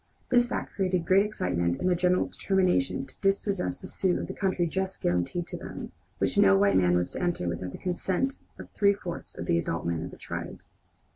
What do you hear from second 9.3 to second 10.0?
of the adult